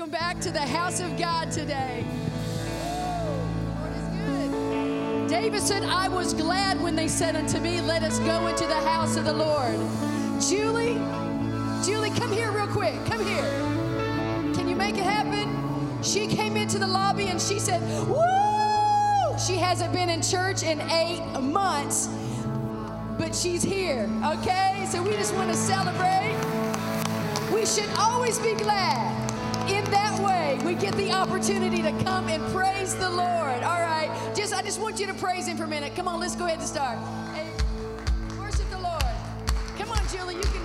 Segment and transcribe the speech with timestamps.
[0.00, 2.02] welcome back to the house of God today.
[4.24, 5.28] Good.
[5.28, 8.80] David said, I was glad when they said unto me, Let us go into the
[8.80, 9.74] house of the Lord.
[10.40, 10.94] Julie,
[11.84, 12.94] Julie, come here real quick.
[13.04, 13.44] Come here.
[14.54, 16.02] Can you make it happen?
[16.02, 19.36] She came into the lobby and she said, Woo!
[19.46, 22.08] She hasn't been in church in eight months,
[23.18, 24.86] but she's here, okay?
[24.88, 26.38] So we just want to celebrate.
[27.52, 29.29] We should always be glad.
[29.90, 33.62] That way, we get the opportunity to come and praise the Lord.
[33.62, 34.10] All right.
[34.34, 35.94] Just I just want you to praise him for a minute.
[35.96, 36.98] Come on, let's go ahead and start.
[38.38, 39.02] Worship the Lord.
[39.78, 40.59] Come on, Julie, you can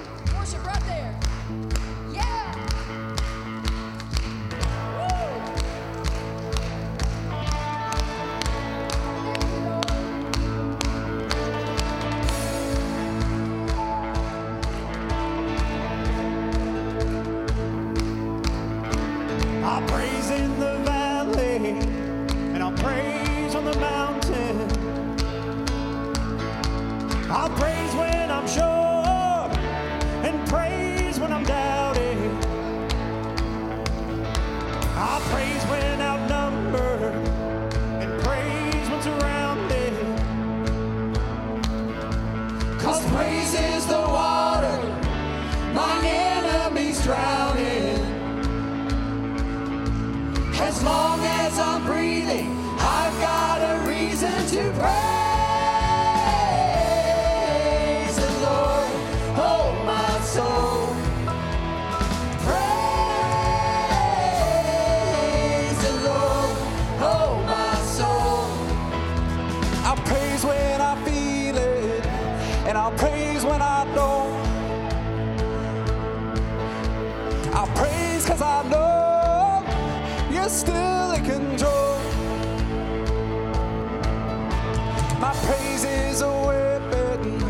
[85.19, 87.41] My praise is a weapon,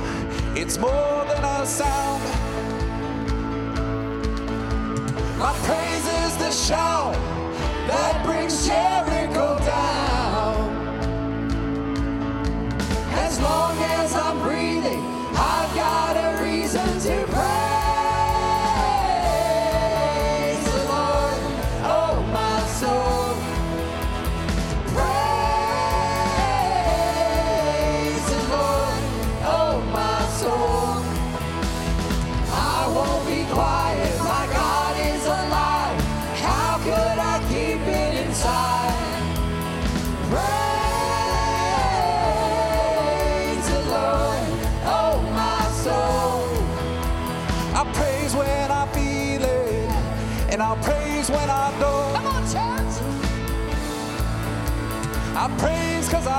[0.55, 2.23] it's more than a sound.
[5.39, 7.13] My praise is the shout
[7.87, 9.04] that brings Jericho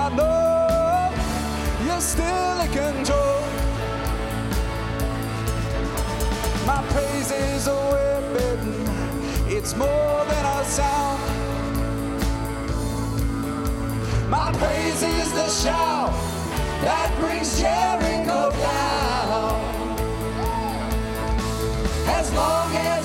[0.07, 3.43] I know you're still in control.
[6.65, 8.59] My praise is a weapon,
[9.49, 11.21] it's more than a sound.
[14.31, 16.13] My praise is the shout
[16.83, 19.61] that brings Jericho down.
[22.07, 22.96] As long as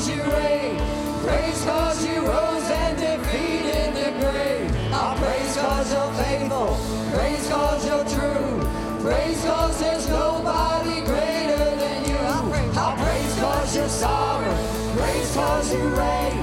[0.00, 0.78] cause you reign.
[1.24, 4.94] Praise cause you rose and defeated the grave.
[4.94, 6.76] I praise cause you're faithful.
[7.12, 8.60] Praise cause you're true.
[9.02, 12.16] Praise cause there's nobody greater than you.
[12.16, 14.56] I praise cause you're sovereign.
[14.96, 16.38] Praise cause you reign.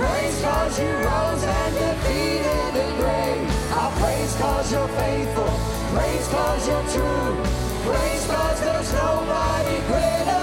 [0.00, 3.44] Praise cause you rose and defeated the grave.
[3.76, 5.52] I praise cause you're faithful.
[5.92, 7.44] Praise cause you're true.
[7.84, 10.41] Praise cause there's nobody greater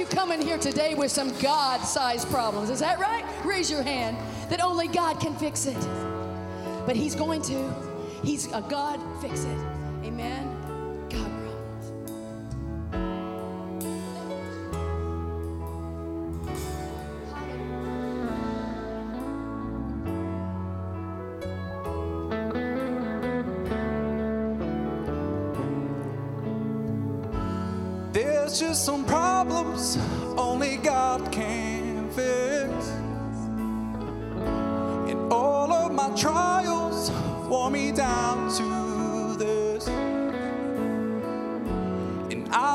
[0.00, 2.70] you come in here today with some God sized problems?
[2.70, 3.22] Is that right?
[3.44, 4.16] Raise your hand
[4.48, 5.76] that only God can fix it.
[6.86, 7.74] But He's going to.
[8.24, 9.58] He's a God fix it.
[10.02, 10.49] Amen.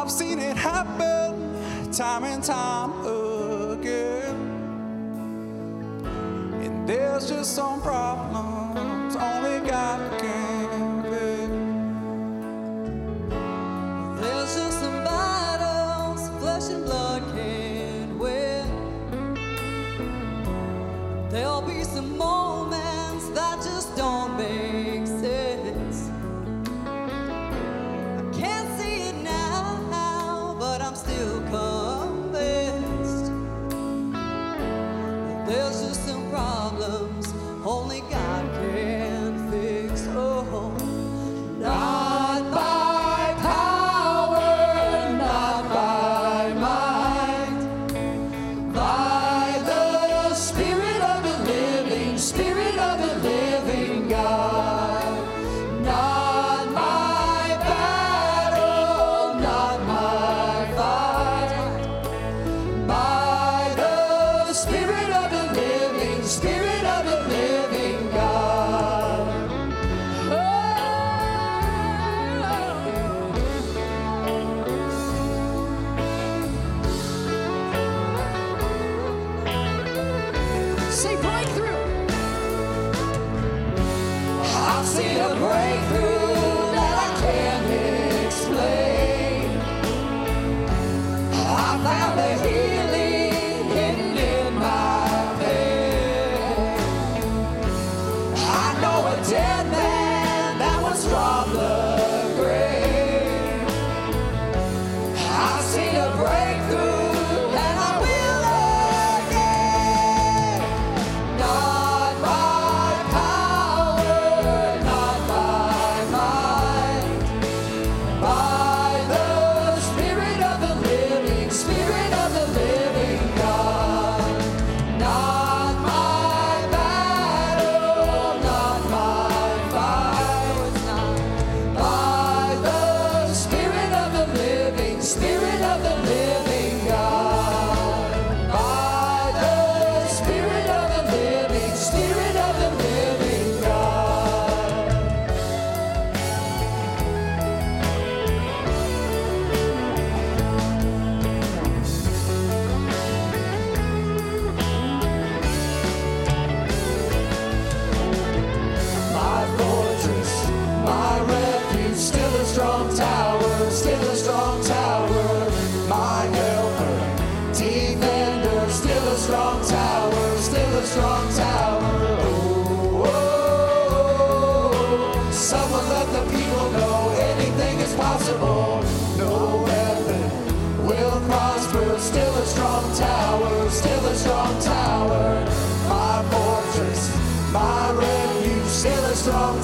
[0.05, 4.35] I've seen it happen time and time again.
[6.61, 10.24] And there's just some problems only God can.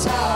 [0.07, 0.30] A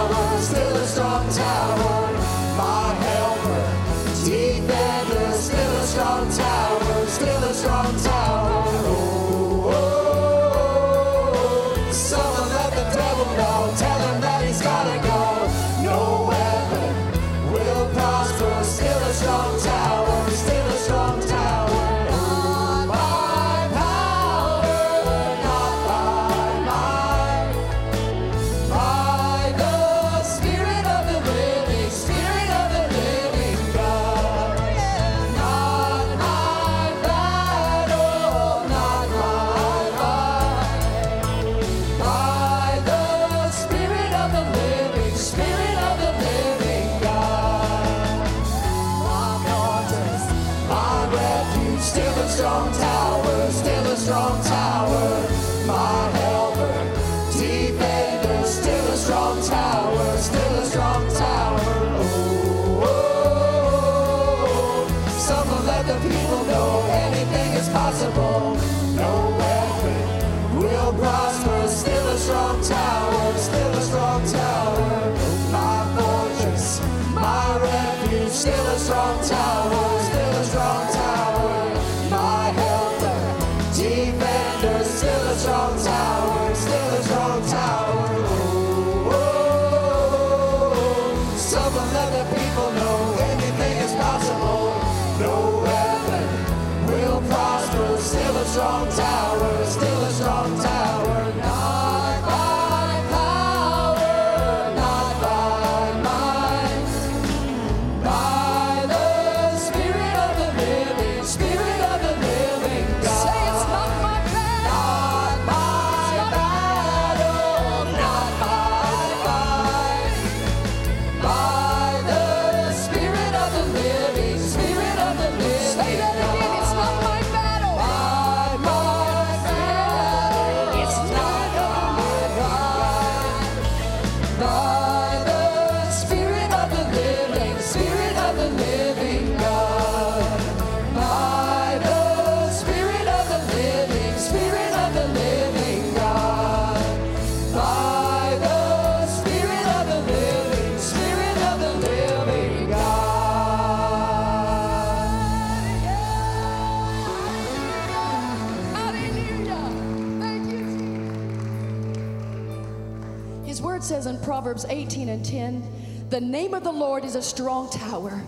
[164.56, 165.64] Proverbs 18 and 10
[166.12, 168.22] the name of the Lord is a strong tower,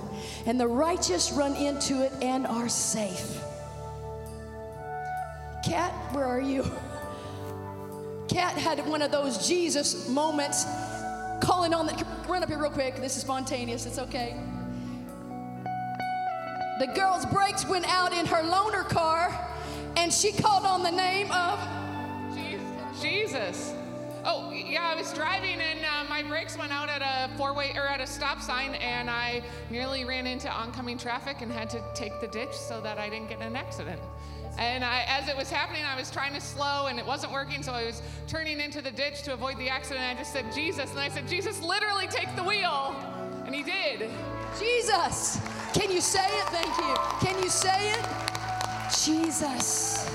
[0.47, 3.39] and the righteous run into it and are safe.
[5.63, 6.63] Kat, where are you?
[8.27, 10.65] Kat had one of those Jesus moments
[11.39, 12.05] calling on the.
[12.27, 12.95] Run up here real quick.
[12.95, 13.85] This is spontaneous.
[13.85, 14.35] It's okay.
[16.79, 19.31] The girl's brakes went out in her loaner car,
[19.95, 21.59] and she called on the name of.
[22.99, 23.76] Jesus.
[24.29, 27.87] Oh, yeah, I was driving and uh, my brakes went out at a four-way or
[27.87, 32.19] at a stop sign and I nearly ran into oncoming traffic and had to take
[32.19, 34.01] the ditch so that I didn't get in an accident.
[34.57, 37.63] And I, as it was happening, I was trying to slow and it wasn't working,
[37.63, 40.03] so I was turning into the ditch to avoid the accident.
[40.03, 40.91] I just said, Jesus.
[40.91, 42.97] And I said, Jesus, literally take the wheel.
[43.45, 44.09] And he did.
[44.59, 45.39] Jesus.
[45.73, 46.45] Can you say it?
[46.47, 46.95] Thank you.
[47.25, 48.05] Can you say it?
[49.05, 50.09] Jesus.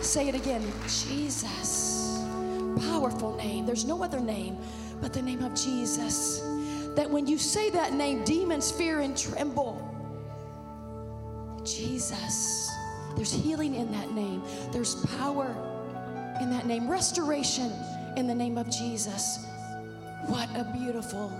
[0.00, 0.66] Say it again.
[0.88, 1.89] Jesus.
[3.00, 3.64] Powerful name.
[3.64, 4.58] There's no other name
[5.00, 6.40] but the name of Jesus.
[6.96, 9.80] That when you say that name, demons fear and tremble.
[11.64, 12.70] Jesus.
[13.16, 15.48] There's healing in that name, there's power
[16.42, 17.72] in that name, restoration
[18.18, 19.46] in the name of Jesus.
[20.26, 21.32] What a beautiful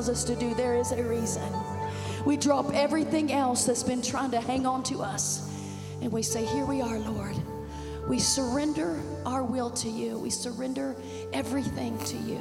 [0.00, 1.52] tells us to do, there is a reason.
[2.24, 5.46] We drop everything else that's been trying to hang on to us
[6.00, 7.36] and we say, Here we are, Lord.
[8.08, 10.96] We surrender our will to you, we surrender
[11.34, 12.40] everything to you.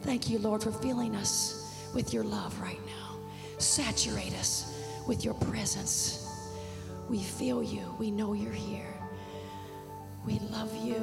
[0.00, 3.16] Thank you, Lord, for filling us with your love right now.
[3.58, 6.26] Saturate us with your presence.
[7.08, 8.92] We feel you, we know you're here.
[10.26, 10.96] We love you.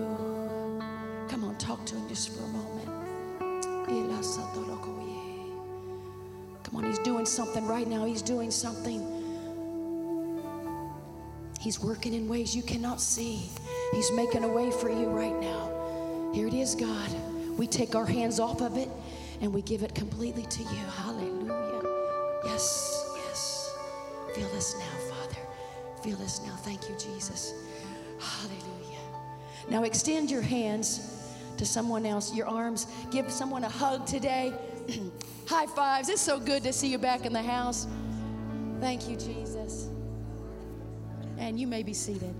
[1.29, 3.08] Come on, talk to him just for a moment.
[6.69, 8.05] Come on, he's doing something right now.
[8.05, 9.03] He's doing something.
[11.59, 13.49] He's working in ways you cannot see.
[13.91, 16.31] He's making a way for you right now.
[16.31, 17.09] Here it is, God.
[17.57, 18.87] We take our hands off of it
[19.41, 20.85] and we give it completely to you.
[20.95, 21.81] Hallelujah.
[22.45, 23.75] Yes, yes.
[24.35, 25.41] Feel this now, Father.
[26.03, 26.55] Feel this now.
[26.57, 27.53] Thank you, Jesus.
[28.19, 28.99] Hallelujah.
[29.69, 31.18] Now extend your hands
[31.59, 32.87] to someone else, your arms.
[33.11, 34.53] Give someone a hug today.
[35.45, 36.09] High fives.
[36.09, 37.85] It's so good to see you back in the house.
[38.79, 39.89] Thank you, Jesus.
[41.37, 42.33] And you may be seated.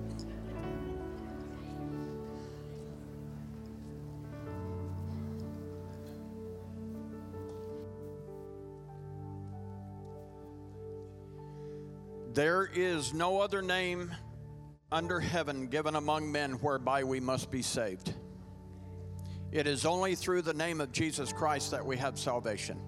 [12.33, 14.11] There is no other name
[14.93, 18.13] under heaven given among men whereby we must be saved.
[19.51, 22.79] It is only through the name of Jesus Christ that we have salvation.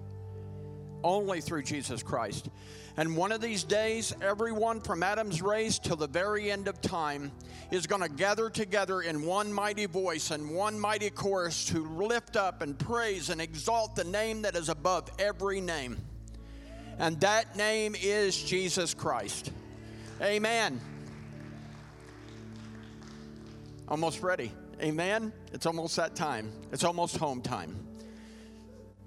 [1.02, 2.48] Only through Jesus Christ.
[2.96, 7.32] And one of these days, everyone from Adam's race till the very end of time
[7.70, 12.36] is going to gather together in one mighty voice and one mighty chorus to lift
[12.36, 15.96] up and praise and exalt the name that is above every name.
[16.98, 19.50] And that name is Jesus Christ.
[20.20, 20.80] Amen.
[23.88, 24.52] Almost ready.
[24.82, 25.32] Amen.
[25.52, 26.50] It's almost that time.
[26.72, 27.86] It's almost home time.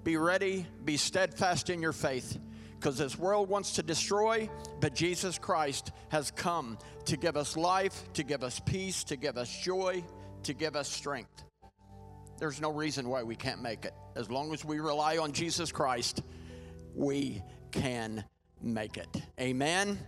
[0.04, 2.38] Be ready, be steadfast in your faith,
[2.78, 4.48] because this world wants to destroy,
[4.80, 9.36] but Jesus Christ has come to give us life, to give us peace, to give
[9.36, 10.02] us joy,
[10.44, 11.44] to give us strength.
[12.38, 13.92] There's no reason why we can't make it.
[14.14, 16.22] As long as we rely on Jesus Christ,
[16.94, 18.24] we can
[18.62, 19.08] make it.
[19.38, 19.98] Amen.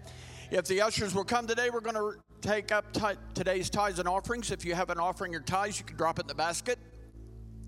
[0.50, 3.02] If the ushers will come today, we're going to take up t-
[3.34, 4.50] today's tithes and offerings.
[4.50, 6.78] If you have an offering or tithes, you can drop it in the basket.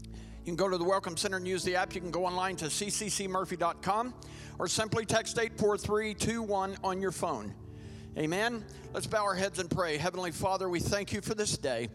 [0.05, 1.95] You can go to the Welcome Center and use the app.
[1.95, 4.15] You can go online to cccmurphy.com
[4.59, 7.55] or simply text 84321 on your phone.
[8.19, 8.65] Amen.
[8.93, 9.97] Let's bow our heads and pray.
[9.97, 11.89] Heavenly Father, we thank you for this day.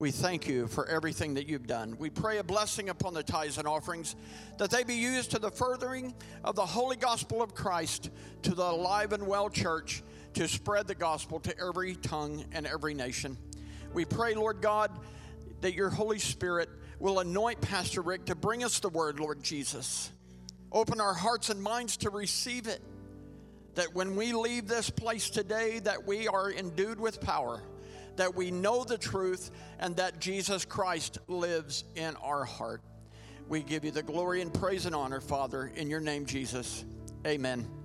[0.00, 1.96] We thank you for everything that you've done.
[1.98, 4.14] We pray a blessing upon the tithes and offerings,
[4.58, 8.10] that they be used to the furthering of the holy gospel of Christ
[8.42, 12.94] to the alive and well church to spread the gospel to every tongue and every
[12.94, 13.36] nation.
[13.92, 14.90] We pray, Lord God,
[15.60, 20.10] that your Holy Spirit will anoint Pastor Rick to bring us the word, Lord Jesus.
[20.70, 22.82] Open our hearts and minds to receive it.
[23.74, 27.62] That when we leave this place today, that we are endued with power
[28.18, 32.82] that we know the truth and that Jesus Christ lives in our heart.
[33.48, 36.84] We give you the glory and praise and honor, Father, in your name, Jesus.
[37.26, 37.77] Amen.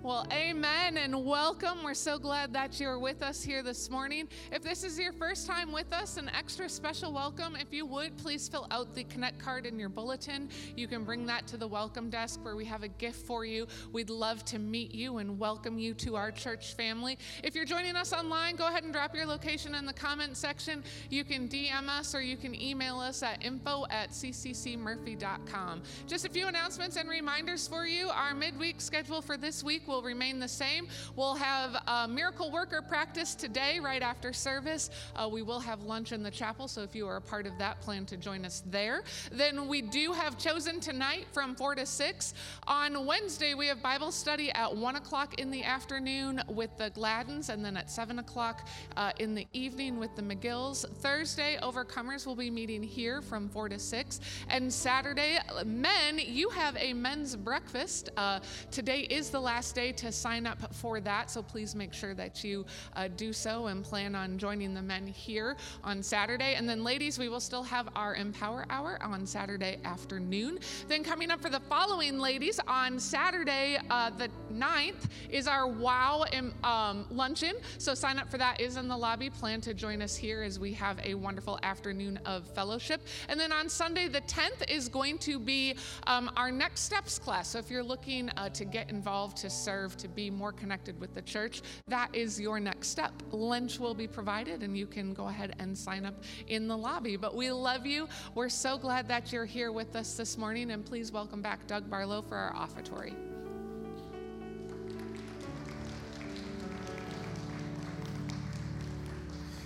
[0.00, 1.82] Well, amen and welcome.
[1.82, 4.28] We're so glad that you're with us here this morning.
[4.52, 7.56] If this is your first time with us, an extra special welcome.
[7.56, 10.50] If you would, please fill out the Connect card in your bulletin.
[10.76, 13.66] You can bring that to the welcome desk where we have a gift for you.
[13.92, 17.18] We'd love to meet you and welcome you to our church family.
[17.42, 20.84] If you're joining us online, go ahead and drop your location in the comment section.
[21.10, 25.82] You can DM us or you can email us at info at cccmurphy.com.
[26.06, 28.10] Just a few announcements and reminders for you.
[28.10, 30.86] Our midweek schedule for this week will remain the same.
[31.16, 34.90] We'll have a miracle worker practice today, right after service.
[35.16, 37.56] Uh, we will have lunch in the chapel, so if you are a part of
[37.58, 39.02] that, plan to join us there.
[39.32, 42.34] Then we do have chosen tonight from 4 to 6.
[42.66, 47.48] On Wednesday, we have Bible study at 1 o'clock in the afternoon with the Gladdens,
[47.48, 50.86] and then at 7 o'clock uh, in the evening with the McGills.
[50.96, 54.20] Thursday, Overcomers will be meeting here from 4 to 6.
[54.50, 58.10] And Saturday, men, you have a men's breakfast.
[58.16, 62.42] Uh, today is the last to sign up for that, so please make sure that
[62.42, 66.54] you uh, do so and plan on joining the men here on Saturday.
[66.56, 70.58] And then, ladies, we will still have our Empower Hour on Saturday afternoon.
[70.88, 76.24] Then, coming up for the following ladies, on Saturday, uh, the 9th, is our WOW
[76.64, 77.54] um, luncheon.
[77.78, 79.30] So, sign up for that is in the lobby.
[79.30, 83.00] Plan to join us here as we have a wonderful afternoon of fellowship.
[83.28, 85.76] And then on Sunday, the 10th, is going to be
[86.08, 87.48] um, our Next Steps class.
[87.48, 91.12] So, if you're looking uh, to get involved to serve, to be more connected with
[91.12, 93.12] the church, that is your next step.
[93.32, 96.14] Lunch will be provided, and you can go ahead and sign up
[96.46, 97.18] in the lobby.
[97.18, 98.08] But we love you.
[98.34, 101.90] We're so glad that you're here with us this morning, and please welcome back Doug
[101.90, 103.14] Barlow for our offertory.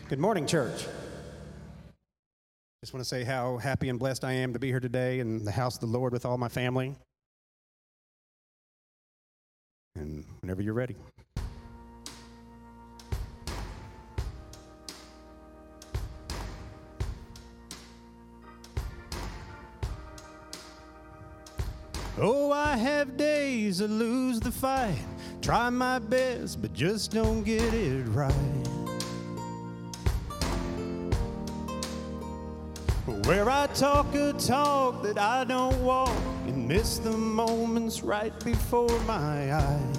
[0.08, 0.84] Good morning, church.
[2.82, 5.44] Just want to say how happy and blessed I am to be here today in
[5.44, 6.96] the house of the Lord with all my family.
[9.94, 10.96] And whenever you're ready.
[22.18, 24.98] Oh, I have days that lose the fight.
[25.40, 28.32] Try my best, but just don't get it right.
[33.26, 36.12] Where I talk a talk that I don't walk
[36.46, 39.98] and miss the moments right before my eyes.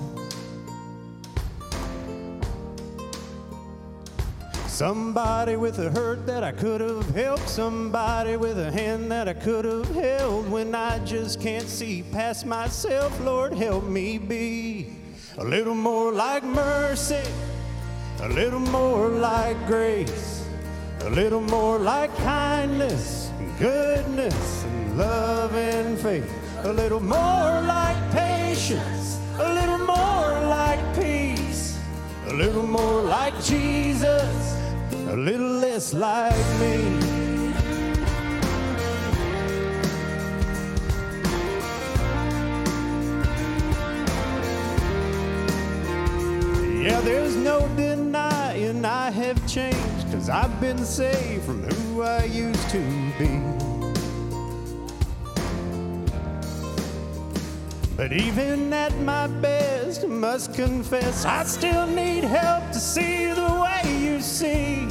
[4.67, 9.33] Somebody with a hurt that I could have helped, somebody with a hand that I
[9.33, 13.19] could have held when I just can't see past myself.
[13.21, 14.95] Lord, help me be
[15.37, 17.21] a little more like mercy,
[18.21, 20.43] a little more like grace.
[21.05, 24.62] A little more like kindness, and goodness,
[24.95, 26.31] love and faith.
[26.63, 31.79] A little more like patience, a little more like peace.
[32.27, 34.57] A little more like Jesus,
[35.07, 36.99] a little less like me.
[46.83, 52.69] Yeah, there's no denying I have changed, cause I've been saved from who I used
[52.71, 52.79] to
[53.17, 53.62] be.
[57.95, 63.99] But even at my best, must confess, I still need help to see the way
[63.99, 64.87] you see.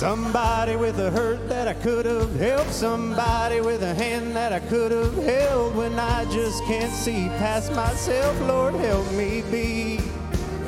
[0.00, 4.60] Somebody with a hurt that I could have helped, somebody with a hand that I
[4.60, 8.38] could have held when I just can't see past myself.
[8.42, 9.98] Lord, help me be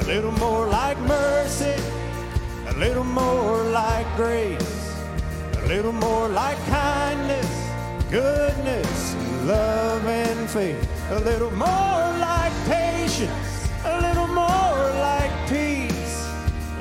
[0.01, 1.75] a little more like mercy,
[2.67, 4.82] a little more like grace,
[5.63, 7.71] a little more like kindness,
[8.11, 16.29] goodness, love, and faith, a little more like patience, a little more like peace,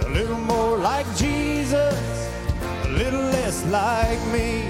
[0.05, 2.11] a little more like Jesus
[2.91, 4.69] a little less like me.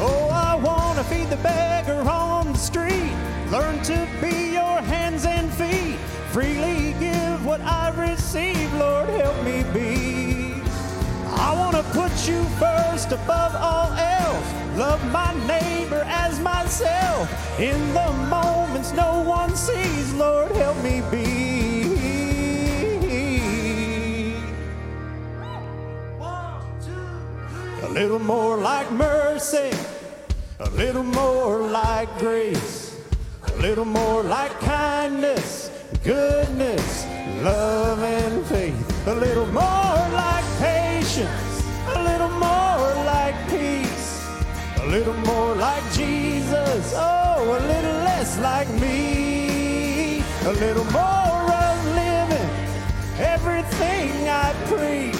[0.00, 3.14] Oh, I want to feed the beggar on the street.
[3.50, 5.96] Learn to be your hands and feet.
[6.30, 8.72] Freely give what I receive.
[8.74, 9.93] Lord, help me be.
[12.26, 14.78] You first above all else.
[14.78, 17.28] Love my neighbor as myself.
[17.60, 21.44] In the moments no one sees, Lord, help me be.
[27.82, 29.70] A little more like mercy,
[30.60, 32.98] a little more like grace,
[33.52, 35.70] a little more like kindness,
[36.02, 37.06] goodness,
[37.42, 41.53] love, and faith, a little more like patience,
[42.38, 44.26] more like peace,
[44.82, 51.84] a little more like Jesus, oh, a little less like me, a little more of
[51.94, 52.50] living
[53.18, 55.14] everything I preach.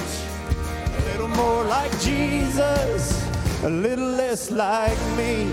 [0.96, 3.22] A little more like Jesus,
[3.62, 5.52] a little less like me.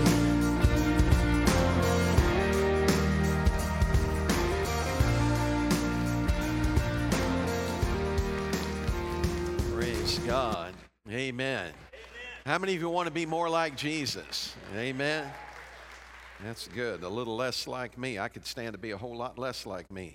[9.72, 10.18] Praise
[11.10, 11.72] Amen.
[12.46, 14.54] How many of you want to be more like Jesus?
[14.76, 15.28] Amen.
[16.44, 17.02] That's good.
[17.02, 18.20] A little less like me.
[18.20, 20.14] I could stand to be a whole lot less like me.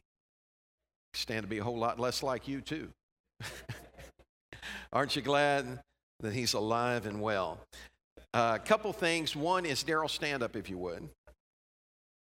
[1.14, 2.88] Stand to be a whole lot less like you, too.
[4.94, 5.82] Aren't you glad
[6.22, 7.60] that he's alive and well?
[8.34, 9.36] A uh, couple things.
[9.36, 11.10] One is Daryl, stand up if you would.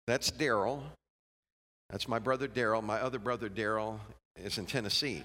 [0.05, 0.81] That's Daryl.
[1.89, 2.83] That's my brother Daryl.
[2.83, 3.99] My other brother Daryl
[4.35, 5.23] is in Tennessee.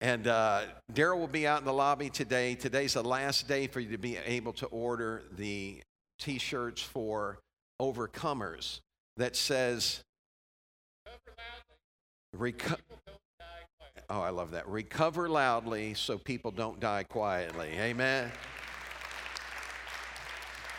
[0.00, 2.54] And uh, Daryl will be out in the lobby today.
[2.54, 5.80] Today's the last day for you to be able to order the
[6.18, 7.38] t shirts for
[7.80, 8.80] overcomers
[9.16, 10.02] that says,
[12.36, 12.78] Reco-
[14.10, 14.66] Oh, I love that.
[14.66, 17.68] Recover loudly so people don't die quietly.
[17.78, 18.32] Amen.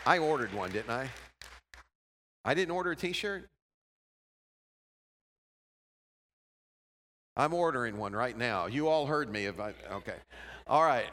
[0.04, 1.08] I ordered one, didn't I?
[2.44, 3.46] I didn't order a t shirt.
[7.40, 8.66] I'm ordering one right now.
[8.66, 9.46] You all heard me.
[9.46, 10.16] If I, okay.
[10.66, 11.06] All right.